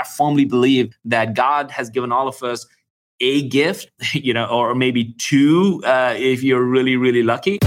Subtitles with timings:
[0.00, 2.66] I firmly believe that God has given all of us
[3.20, 7.58] a gift, you know, or maybe two uh, if you're really, really lucky.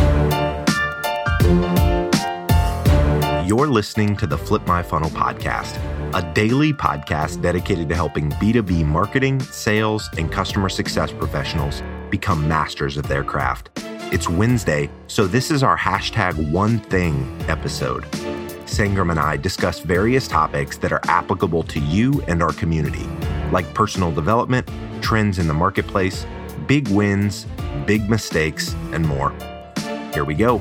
[3.47, 5.77] You're listening to the Flip My Funnel podcast,
[6.15, 12.97] a daily podcast dedicated to helping B2B marketing, sales, and customer success professionals become masters
[12.97, 13.69] of their craft.
[14.11, 18.05] It's Wednesday, so this is our hashtag one thing episode.
[18.73, 23.05] Sangram and I discuss various topics that are applicable to you and our community,
[23.51, 24.67] like personal development,
[24.99, 26.25] trends in the marketplace,
[26.65, 27.45] big wins,
[27.85, 29.31] big mistakes, and more.
[30.11, 30.59] Here we go.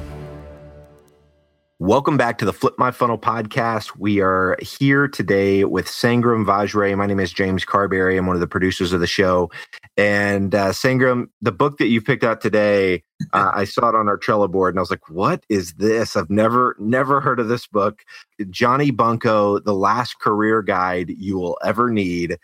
[1.82, 3.96] Welcome back to the Flip My Funnel podcast.
[3.98, 6.96] We are here today with Sangram Vajre.
[6.96, 8.16] My name is James Carberry.
[8.16, 9.50] I'm one of the producers of the show.
[9.96, 14.06] And uh, Sangram, the book that you picked out today, uh, I saw it on
[14.06, 16.14] our Trello board and I was like, what is this?
[16.14, 18.04] I've never, never heard of this book.
[18.48, 22.38] Johnny Bunko, The Last Career Guide You Will Ever Need.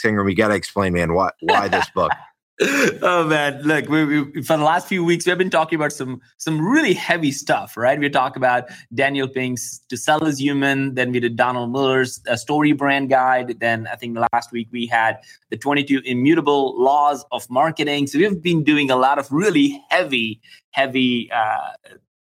[0.00, 2.12] Sangram, you got to explain, man, why, why this book?
[3.02, 3.62] oh man.
[3.62, 6.94] Look we, we, for the last few weeks we've been talking about some some really
[6.94, 7.98] heavy stuff right?
[7.98, 12.36] We talked about daniel pink's to sell is human then we did donald miller's uh,
[12.36, 15.18] story brand guide then i think last week we had
[15.54, 18.08] the 22 immutable laws of marketing.
[18.08, 20.40] So we've been doing a lot of really heavy
[20.72, 21.70] heavy uh,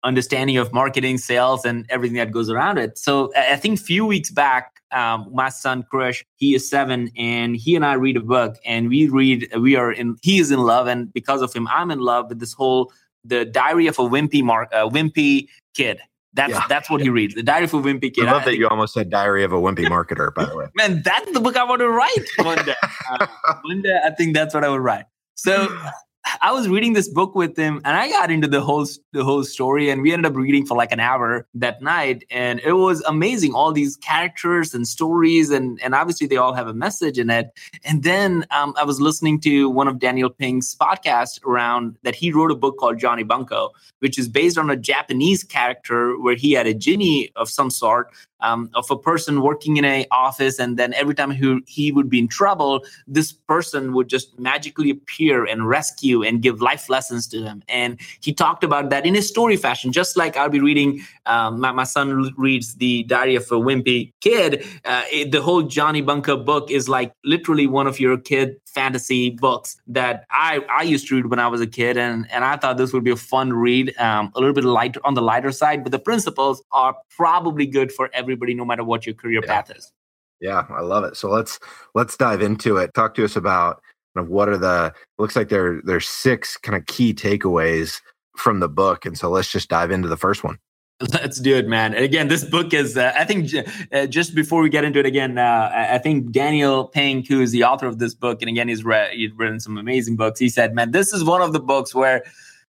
[0.04, 2.98] understanding of marketing, sales, and everything that goes around it.
[2.98, 7.56] So I think a few weeks back, um, my son Krish, he is seven, and
[7.56, 10.60] he and I read a book, and we read, we are in, he is in
[10.60, 12.92] love, and because of him, I'm in love with this whole
[13.24, 16.00] the Diary of a Wimpy Mark, uh, Wimpy Kid.
[16.34, 16.64] That's yeah.
[16.68, 17.34] that's what he reads.
[17.34, 18.26] The Diary of a Wimpy Kid.
[18.26, 20.34] I love I, that you almost said Diary of a Wimpy Marketer.
[20.34, 22.74] By the way, man, that's the book I want to write one day.
[23.10, 23.26] Uh,
[23.62, 25.04] one day, I think that's what I would write.
[25.34, 25.68] So
[26.44, 29.44] I was reading this book with him and I got into the whole the whole
[29.44, 33.00] story and we ended up reading for like an hour that night and it was
[33.02, 37.30] amazing all these characters and stories and and obviously they all have a message in
[37.30, 37.56] it.
[37.84, 42.32] And then um, I was listening to one of Daniel Pink's podcast around that he
[42.32, 43.70] wrote a book called Johnny Bunko
[44.02, 48.08] which is based on a Japanese character where he had a genie of some sort
[48.42, 52.10] um, of a person working in a office and then every time he, he would
[52.10, 57.26] be in trouble this person would just magically appear and rescue and give life lessons
[57.28, 57.62] to him.
[57.68, 61.60] And he talked about that in a story fashion just like i'll be reading um,
[61.60, 64.66] my, my son reads the diary of a wimpy kid.
[64.84, 69.30] Uh, it, the whole johnny Bunko book is like literally one of your kid fantasy
[69.30, 72.56] books that I, I used to read when I was a kid, and, and I
[72.56, 75.52] thought this would be a fun read, um, a little bit light on the lighter
[75.52, 79.62] side, but the principles are probably good for everybody, no matter what your career yeah.
[79.62, 79.92] path is.
[80.40, 81.16] Yeah, I love it.
[81.16, 81.60] So let's
[81.94, 82.92] let's dive into it.
[82.94, 83.80] Talk to us about
[84.14, 88.00] kind of what are the looks like there there's six kind of key takeaways
[88.36, 90.58] from the book, and so let's just dive into the first one.
[91.12, 91.94] Let's do it, man.
[91.94, 93.50] And again, this book is, uh, I think,
[93.92, 97.50] uh, just before we get into it again, uh, I think Daniel Pink, who is
[97.50, 100.38] the author of this book, and again, he's, read, he's written some amazing books.
[100.38, 102.22] He said, man, this is one of the books where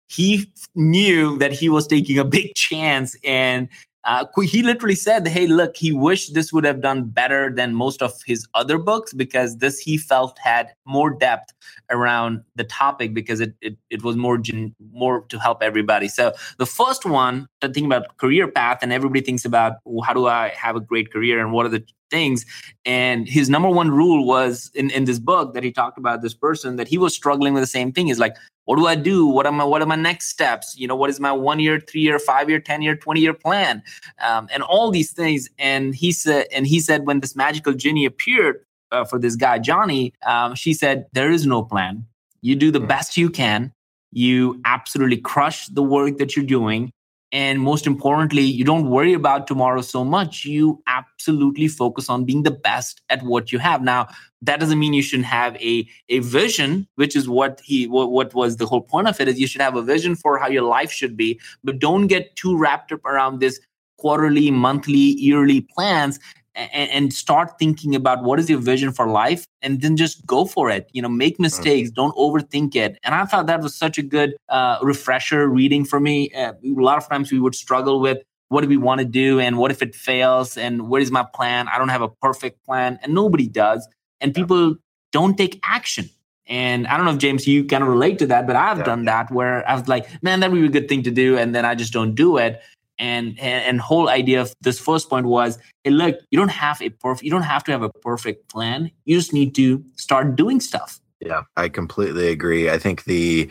[0.08, 3.68] he knew that he was taking a big chance and
[4.08, 8.00] uh, he literally said, "Hey, look, he wished this would have done better than most
[8.00, 11.52] of his other books because this he felt had more depth
[11.90, 16.32] around the topic because it it, it was more gen- more to help everybody." So
[16.56, 20.26] the first one to think about career path, and everybody thinks about well, how do
[20.26, 22.46] I have a great career and what are the things
[22.86, 26.32] and his number one rule was in, in this book that he talked about this
[26.32, 28.34] person that he was struggling with the same thing is like
[28.68, 29.26] what do i do?
[29.26, 30.76] What am i what are my next steps?
[30.76, 33.32] You know what is my one year three year five year ten year 20 year
[33.32, 33.82] plan?
[34.20, 35.48] Um, and all these things.
[35.58, 38.62] And he said and he said when this magical genie appeared
[38.92, 42.04] uh, for this guy johnny um, she said there is no plan.
[42.42, 42.86] You do the hmm.
[42.86, 43.72] best you can.
[44.12, 46.92] You absolutely crush the work that you're doing
[47.30, 50.44] and most importantly, you don't worry about tomorrow so much.
[50.44, 53.82] You absolutely focus on being the best at what you have.
[53.82, 54.08] Now,
[54.40, 58.34] that doesn't mean you shouldn't have a, a vision, which is what he what, what
[58.34, 60.62] was the whole point of it is you should have a vision for how your
[60.62, 63.60] life should be, but don't get too wrapped up around this
[63.98, 66.18] quarterly, monthly, yearly plans
[66.58, 70.44] and, and, start thinking about what is your vision for life and then just go
[70.44, 70.90] for it.
[70.92, 71.44] You know make mm-hmm.
[71.44, 71.90] mistakes.
[71.90, 72.98] Don't overthink it.
[73.04, 76.30] And i thought that was such a good uh, refresher reading for me.
[76.32, 78.18] Uh, a lot of times we would struggle with
[78.48, 81.24] what do we want to do and what if it fails and what is my
[81.34, 81.68] plan?
[81.68, 82.98] I don't have a perfect plan.
[83.02, 83.86] And nobody does.
[84.20, 84.76] And people
[85.12, 86.08] don't take action.
[86.46, 88.84] And I don't know if James, you kind of relate to that, but I've yeah.
[88.84, 91.36] done that where I was like, man, that would be a good thing to do.
[91.36, 92.62] And then I just don't do it
[92.98, 96.90] and and whole idea of this first point was hey look you don't have a
[96.90, 100.60] perfect you don't have to have a perfect plan you just need to start doing
[100.60, 103.50] stuff yeah i completely agree i think the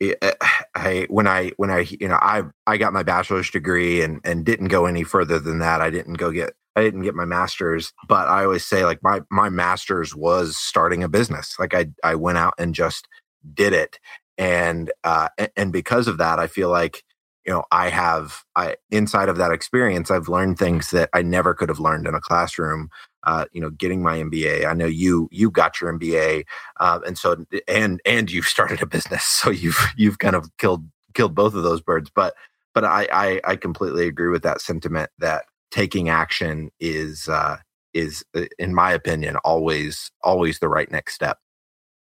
[0.00, 0.14] eh,
[0.74, 4.44] I when I when I you know I I got my bachelor's degree and and
[4.44, 5.80] didn't go any further than that.
[5.80, 9.22] I didn't go get I didn't get my master's, but I always say like my
[9.30, 11.56] my master's was starting a business.
[11.58, 13.08] Like I I went out and just
[13.52, 13.98] did it,
[14.38, 17.02] and uh, and because of that, I feel like
[17.48, 21.54] you know I have I inside of that experience, I've learned things that I never
[21.54, 22.90] could have learned in a classroom.
[23.24, 24.66] Uh, you know, getting my MBA.
[24.66, 26.44] I know you you got your MBA,
[26.78, 30.86] uh, and so and and you've started a business, so you've you've kind of killed
[31.14, 32.10] killed both of those birds.
[32.14, 32.34] But
[32.74, 37.56] but I I, I completely agree with that sentiment that taking action is uh,
[37.94, 41.38] is uh, in my opinion always always the right next step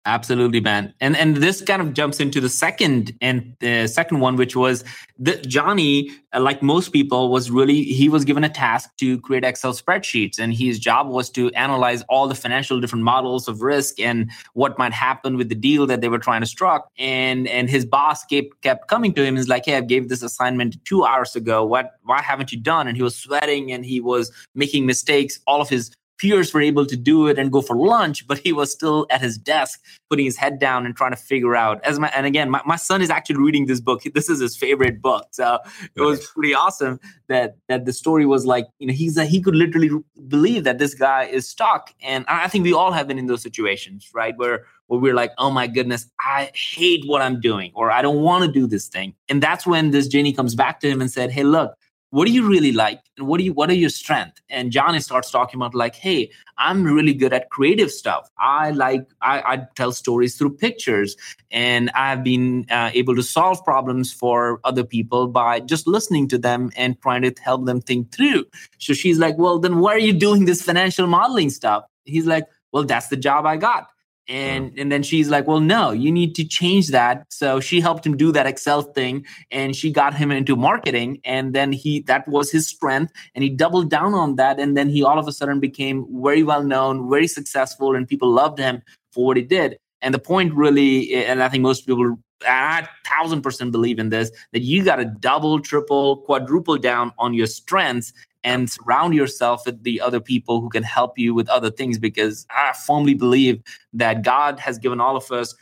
[0.07, 0.95] Absolutely, man.
[1.03, 4.83] And and this kind of jumps into the second and the second one, which was
[5.19, 9.45] that Johnny, uh, like most people, was really he was given a task to create
[9.45, 14.01] Excel spreadsheets, and his job was to analyze all the financial different models of risk
[14.01, 16.89] and what might happen with the deal that they were trying to struck.
[16.99, 20.09] And and his boss kept kept coming to him and is like, "Hey, I gave
[20.09, 21.63] this assignment two hours ago.
[21.63, 21.97] What?
[22.05, 25.41] Why haven't you done?" And he was sweating and he was making mistakes.
[25.47, 28.53] All of his peers were able to do it and go for lunch, but he
[28.53, 29.81] was still at his desk,
[30.11, 31.83] putting his head down and trying to figure out.
[31.85, 34.03] As my and again, my, my son is actually reading this book.
[34.15, 35.59] This is his favorite book, so
[35.95, 39.41] it was pretty awesome that that the story was like you know he's a, he
[39.41, 39.91] could literally
[40.29, 43.43] believe that this guy is stuck, and I think we all have been in those
[43.43, 47.91] situations, right, where where we're like, oh my goodness, I hate what I'm doing, or
[47.91, 50.89] I don't want to do this thing, and that's when this genie comes back to
[50.89, 51.73] him and said, hey, look
[52.11, 53.01] what do you really like?
[53.17, 56.31] And what do you what are your strengths and johnny starts talking about like hey
[56.59, 58.29] i'm really good at creative stuff.
[58.39, 61.17] I like i, I tell stories through pictures.
[61.51, 66.39] And i've been uh, able to solve problems for other people by just listening to
[66.39, 68.45] them and trying to help them think through.
[68.79, 71.85] So she's like well then why are you doing this financial modeling stuff?
[72.05, 73.89] He's like well that's the job i got
[74.31, 77.27] and and then she's like well no you need to change that.
[77.31, 81.53] So she helped him do that excel thing and she got him into marketing and
[81.55, 85.03] then he that was his strength and he doubled down on that and then he
[85.03, 88.83] all of a sudden became very well known very successful and people loved him
[89.13, 89.79] for what he did.
[90.03, 92.17] And the point really and i think most people
[92.47, 97.35] I thousand percent believe in this that you got to double, triple, quadruple down on
[97.35, 98.13] your strengths
[98.43, 102.47] and surround yourself with the other people who can help you with other things because
[102.51, 105.55] I firmly believe that God has given all of us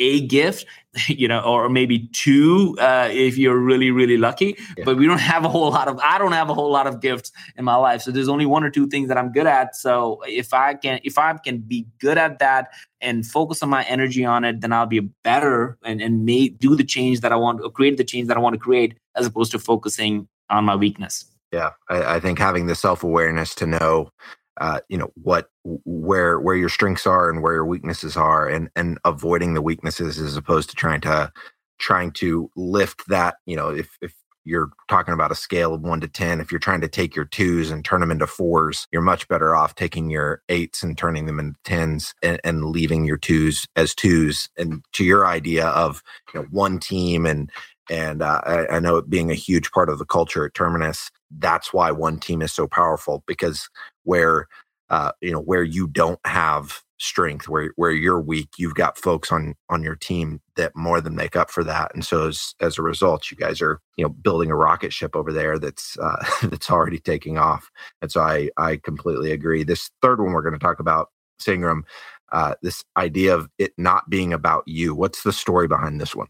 [0.00, 0.64] a gift,
[1.08, 4.56] you know, or maybe two uh, if you're really, really lucky.
[4.76, 4.84] Yeah.
[4.84, 6.00] But we don't have a whole lot of.
[6.00, 8.64] I don't have a whole lot of gifts in my life, so there's only one
[8.64, 9.76] or two things that I'm good at.
[9.76, 13.84] So if I can, if I can be good at that and focus on my
[13.84, 17.36] energy on it, then I'll be better and and may do the change that I
[17.36, 20.64] want, or create the change that I want to create, as opposed to focusing on
[20.64, 21.29] my weakness.
[21.52, 24.10] Yeah, I, I think having the self awareness to know,
[24.60, 28.70] uh, you know, what where where your strengths are and where your weaknesses are, and
[28.76, 31.32] and avoiding the weaknesses as opposed to trying to
[31.78, 33.36] trying to lift that.
[33.46, 34.14] You know, if if
[34.44, 37.26] you're talking about a scale of one to 10, if you're trying to take your
[37.26, 41.26] twos and turn them into fours, you're much better off taking your eights and turning
[41.26, 44.48] them into tens and, and leaving your twos as twos.
[44.56, 47.50] And to your idea of you know, one team and
[47.90, 51.10] and uh, I, I, know it being a huge part of the culture at Terminus,
[51.38, 53.68] that's why one team is so powerful because
[54.04, 54.48] where
[54.88, 59.30] uh, you know where you don't have strength, where where you're weak, you've got folks
[59.30, 61.92] on on your team that more than make up for that.
[61.94, 65.14] And so as as a result, you guys are you know building a rocket ship
[65.14, 67.70] over there that's uh, that's already taking off.
[68.00, 69.64] And so I I completely agree.
[69.64, 71.10] This third one we're going to talk about,
[71.42, 71.82] Sangram
[72.32, 74.94] uh, this idea of it not being about you.
[74.94, 76.28] What's the story behind this one?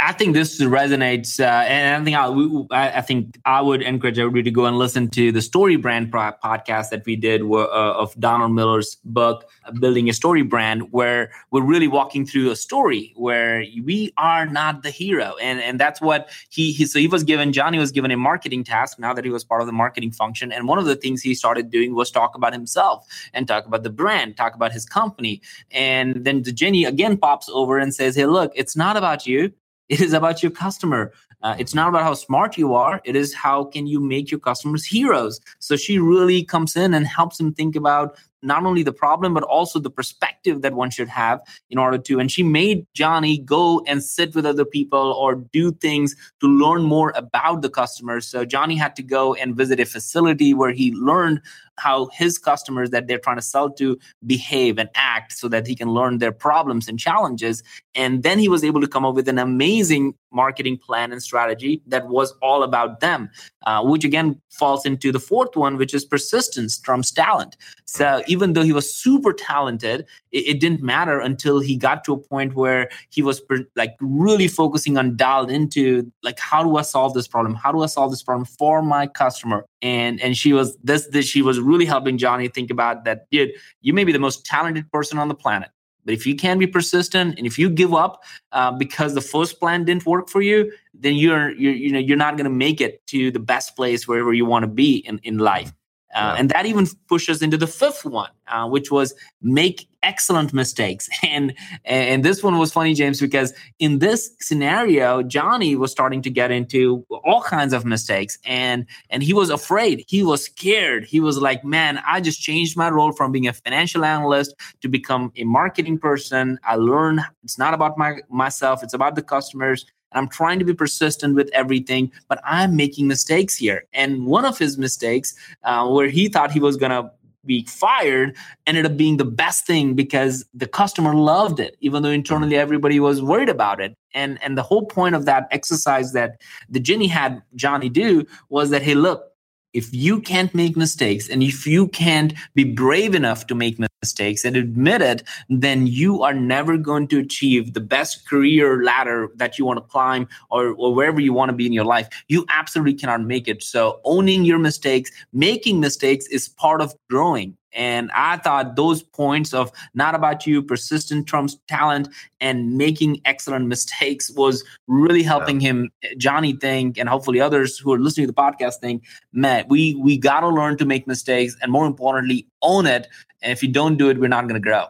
[0.00, 4.44] I think this resonates, uh, and I think I, I, think I would encourage everybody
[4.44, 8.52] to go and listen to the Story Brand podcast that we did uh, of Donald
[8.52, 9.50] Miller's book,
[9.80, 14.84] "Building a Story Brand," where we're really walking through a story where we are not
[14.84, 17.52] the hero, and and that's what he, he so he was given.
[17.52, 20.52] Johnny was given a marketing task now that he was part of the marketing function,
[20.52, 23.82] and one of the things he started doing was talk about himself and talk about
[23.82, 28.14] the brand, talk about his company, and then the genie again pops over and says,
[28.14, 29.52] "Hey, look, it's not about you."
[29.88, 31.12] It is about your customer.
[31.42, 33.00] Uh, it's not about how smart you are.
[33.04, 35.40] It is how can you make your customers heroes.
[35.60, 39.42] So she really comes in and helps him think about not only the problem but
[39.42, 41.40] also the perspective that one should have
[41.70, 45.72] in order to and she made johnny go and sit with other people or do
[45.72, 49.84] things to learn more about the customers so johnny had to go and visit a
[49.84, 51.40] facility where he learned
[51.76, 55.74] how his customers that they're trying to sell to behave and act so that he
[55.74, 57.62] can learn their problems and challenges
[57.94, 61.82] and then he was able to come up with an amazing marketing plan and strategy
[61.86, 63.30] that was all about them,
[63.66, 67.56] uh, which again falls into the fourth one, which is persistence trumps talent.
[67.84, 72.12] So even though he was super talented, it, it didn't matter until he got to
[72.12, 76.76] a point where he was per, like really focusing on dialed into like how do
[76.76, 77.54] I solve this problem?
[77.54, 79.64] How do I solve this problem for my customer?
[79.80, 83.30] And and she was this this she was really helping Johnny think about that.
[83.30, 85.70] Dude, you may be the most talented person on the planet
[86.08, 89.60] but if you can be persistent and if you give up uh, because the first
[89.60, 92.80] plan didn't work for you, then you're you're you know you're not going to make
[92.80, 95.70] it to the best place wherever you want to be in in life.
[96.14, 96.36] Uh.
[96.38, 101.08] And that even pushes into the fifth one, uh, which was make excellent mistakes.
[101.22, 106.30] And and this one was funny, James, because in this scenario, Johnny was starting to
[106.30, 110.04] get into all kinds of mistakes, and and he was afraid.
[110.08, 111.04] He was scared.
[111.04, 114.88] He was like, "Man, I just changed my role from being a financial analyst to
[114.88, 116.58] become a marketing person.
[116.64, 120.64] I learned it's not about my myself; it's about the customers." And I'm trying to
[120.64, 123.84] be persistent with everything, but I'm making mistakes here.
[123.92, 125.34] And one of his mistakes,
[125.64, 127.10] uh, where he thought he was going to
[127.44, 128.36] be fired,
[128.66, 133.00] ended up being the best thing because the customer loved it, even though internally everybody
[133.00, 133.96] was worried about it.
[134.14, 138.70] And and the whole point of that exercise that the genie had Johnny do was
[138.70, 139.27] that, hey, look,
[139.72, 144.44] if you can't make mistakes and if you can't be brave enough to make mistakes
[144.44, 149.58] and admit it, then you are never going to achieve the best career ladder that
[149.58, 152.08] you want to climb or, or wherever you want to be in your life.
[152.28, 153.62] You absolutely cannot make it.
[153.62, 157.57] So, owning your mistakes, making mistakes is part of growing.
[157.72, 162.08] And I thought those points of not about you, persistent trumps talent,
[162.40, 165.68] and making excellent mistakes was really helping yeah.
[165.68, 169.94] him, Johnny, think, and hopefully others who are listening to the podcast think, man, we
[169.96, 173.06] we gotta learn to make mistakes, and more importantly, own it.
[173.42, 174.86] And if you don't do it, we're not gonna grow.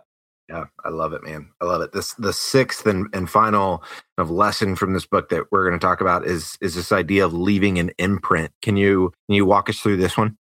[0.49, 1.51] Yeah, I love it, man.
[1.61, 1.93] I love it.
[1.93, 3.83] This the sixth and, and final
[4.17, 7.27] of lesson from this book that we're going to talk about is is this idea
[7.27, 8.51] of leaving an imprint.
[8.63, 10.39] Can you can you walk us through this one?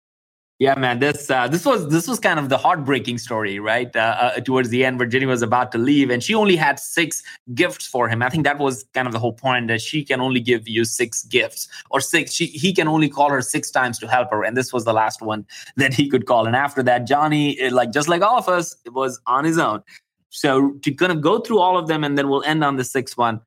[0.59, 0.97] Yeah, man.
[0.97, 3.95] This uh, this was this was kind of the heartbreaking story, right?
[3.95, 7.21] Uh, uh, towards the end, Virginia was about to leave, and she only had six
[7.53, 8.23] gifts for him.
[8.23, 10.83] I think that was kind of the whole point that she can only give you
[10.83, 12.33] six gifts, or six.
[12.33, 14.93] She he can only call her six times to help her, and this was the
[14.93, 15.45] last one
[15.75, 16.47] that he could call.
[16.47, 19.83] And after that, Johnny, eh, like just like all of us, was on his own.
[20.31, 22.83] So to kind of go through all of them, and then we'll end on the
[22.83, 23.41] sixth one.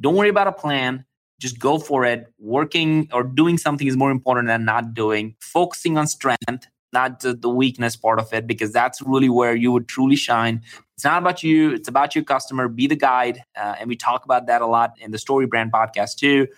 [0.00, 1.04] Don't worry about a plan
[1.40, 2.26] just go for it.
[2.38, 5.34] Working or doing something is more important than not doing.
[5.40, 9.88] Focusing on strength, not the weakness part of it, because that's really where you would
[9.88, 10.62] truly shine.
[10.94, 12.68] It's not about you, it's about your customer.
[12.68, 13.42] Be the guide.
[13.54, 16.48] Uh, and we talk about that a lot in the Story Brand podcast too.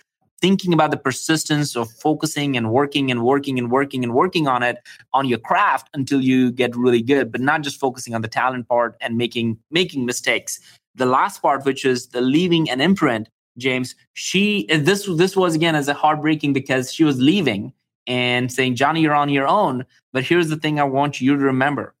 [0.41, 4.63] Thinking about the persistence of focusing and working and working and working and working on
[4.63, 4.77] it
[5.11, 8.69] on your craft until you get really good, but not just focusing on the talent
[8.69, 10.61] part and making making mistakes.
[10.95, 13.27] The last part, which is the leaving an imprint,
[13.59, 17.73] James, she this this was again as a heartbreaking because she was leaving
[18.07, 19.85] and saying, Johnny, you're on your own.
[20.11, 21.95] But here's the thing I want you to remember.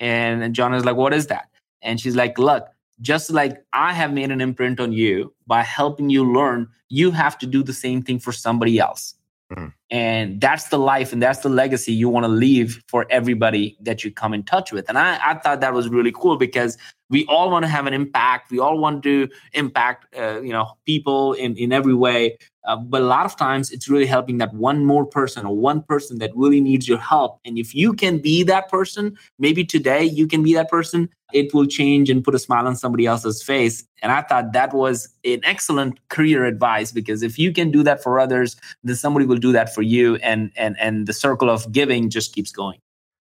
[0.00, 1.48] And, and John is like, What is that?
[1.80, 2.66] And she's like, Look,
[3.00, 7.38] just like I have made an imprint on you by helping you learn, you have
[7.38, 9.14] to do the same thing for somebody else.
[9.52, 9.72] Mm.
[9.92, 14.02] And that's the life and that's the legacy you want to leave for everybody that
[14.02, 14.88] you come in touch with.
[14.88, 16.78] And I, I thought that was really cool because
[17.10, 18.50] we all want to have an impact.
[18.50, 22.38] We all want to impact, uh, you know, people in, in every way.
[22.64, 25.82] Uh, but a lot of times it's really helping that one more person or one
[25.82, 27.38] person that really needs your help.
[27.44, 31.52] And if you can be that person, maybe today you can be that person, it
[31.52, 33.84] will change and put a smile on somebody else's face.
[34.00, 38.02] And I thought that was an excellent career advice because if you can do that
[38.02, 40.16] for others, then somebody will do that for you.
[40.16, 42.80] And and and the circle of giving just keeps going.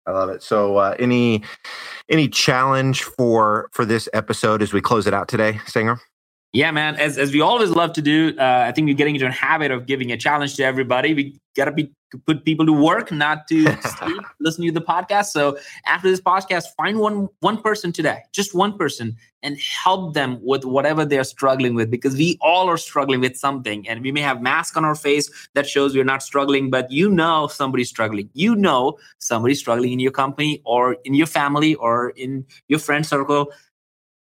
[0.06, 0.42] I love it.
[0.42, 1.42] So uh, any
[2.08, 6.00] any challenge for for this episode as we close it out today, Sanger?
[6.52, 6.96] Yeah, man.
[6.96, 9.70] As as we always love to do, uh, I think we're getting into a habit
[9.70, 11.12] of giving a challenge to everybody.
[11.12, 11.92] We gotta be
[12.26, 15.26] put people to work, not to sleep, listen to the podcast.
[15.26, 20.38] So after this podcast, find one one person today, just one person, and help them
[20.42, 24.22] with whatever they're struggling with, because we all are struggling with something, and we may
[24.22, 28.30] have mask on our face that shows we're not struggling, but you know somebody's struggling.
[28.32, 33.04] You know somebody's struggling in your company or in your family or in your friend
[33.04, 33.52] circle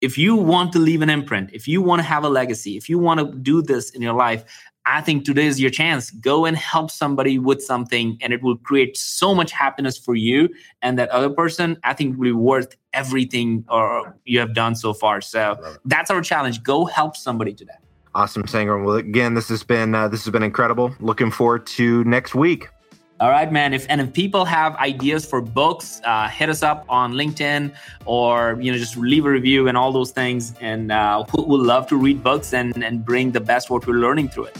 [0.00, 2.88] if you want to leave an imprint, if you want to have a legacy, if
[2.88, 4.44] you want to do this in your life,
[4.84, 6.10] I think today is your chance.
[6.10, 10.48] Go and help somebody with something, and it will create so much happiness for you
[10.80, 11.76] and that other person.
[11.82, 15.20] I think will be worth everything or you have done so far.
[15.20, 16.62] So that's our challenge.
[16.62, 17.74] Go help somebody today.
[18.14, 18.84] Awesome, Sangram.
[18.84, 20.94] Well, again, this has been uh, this has been incredible.
[21.00, 22.68] Looking forward to next week.
[23.18, 23.72] All right, man.
[23.72, 28.58] If and if people have ideas for books, uh, hit us up on LinkedIn or
[28.60, 30.52] you know just leave a review and all those things.
[30.60, 34.28] And uh, we'll love to read books and and bring the best what we're learning
[34.28, 34.58] through it.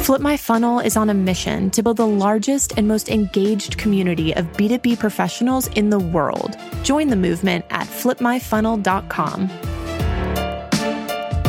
[0.00, 4.34] Flip My Funnel is on a mission to build the largest and most engaged community
[4.34, 6.56] of B2B professionals in the world.
[6.82, 9.50] Join the movement at flipmyfunnel.com.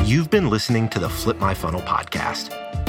[0.06, 2.65] You've been listening to the Flip My Funnel podcast.